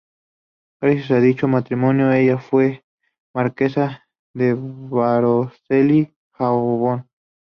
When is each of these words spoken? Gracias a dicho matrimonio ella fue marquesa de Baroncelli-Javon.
Gracias 0.81 1.11
a 1.11 1.19
dicho 1.19 1.47
matrimonio 1.47 2.11
ella 2.11 2.39
fue 2.39 2.83
marquesa 3.35 4.03
de 4.33 4.55
Baroncelli-Javon. 4.57 7.07